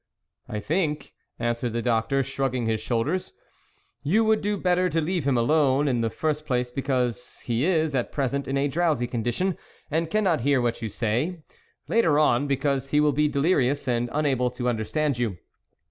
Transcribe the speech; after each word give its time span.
"I 0.49 0.59
think," 0.59 1.13
answered 1.37 1.73
the 1.73 1.81
doctor, 1.83 2.23
shrugg 2.23 2.55
ing 2.55 2.65
his 2.65 2.81
shoulders," 2.81 3.33
you 4.01 4.23
would 4.25 4.41
do 4.41 4.57
better 4.57 4.89
to 4.89 4.99
leave 4.99 5.25
him 5.27 5.37
alone; 5.37 5.87
in 5.87 6.01
the 6.01 6.09
first 6.09 6.43
place 6.47 6.71
because 6.71 7.41
he 7.41 7.65
is, 7.65 7.93
at 7.93 8.11
present, 8.11 8.47
in 8.47 8.57
a 8.57 8.67
drowsy 8.67 9.05
condition 9.05 9.59
and 9.91 10.09
cannot 10.09 10.41
hear 10.41 10.59
what 10.59 10.81
you 10.81 10.89
say; 10.89 11.43
later 11.87 12.17
on, 12.17 12.47
because 12.47 12.89
he 12.89 12.99
will 12.99 13.13
be 13.13 13.27
delirious, 13.27 13.87
and 13.87 14.09
unable 14.11 14.49
to 14.49 14.67
understand 14.67 15.19
you." 15.19 15.37